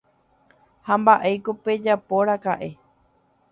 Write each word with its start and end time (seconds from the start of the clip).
Ha 0.87 0.95
mba'éiko 1.01 1.51
pejapóraka'e. 1.63 2.69